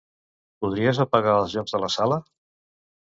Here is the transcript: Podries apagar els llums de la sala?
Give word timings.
Podries 0.63 1.01
apagar 1.05 1.37
els 1.41 1.53
llums 1.57 1.77
de 1.77 1.83
la 1.85 1.91
sala? 1.97 2.19